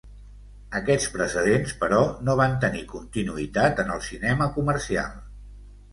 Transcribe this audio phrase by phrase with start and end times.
[0.79, 1.99] Aquests precedents, però,
[2.29, 5.13] no van tenir continuïtat en el cinema comercial.